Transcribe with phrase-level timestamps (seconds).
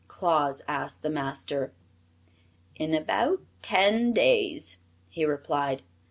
[0.07, 1.71] Claus asked the Master.
[2.75, 4.79] "In about ten days,"
[5.11, 5.83] he replied.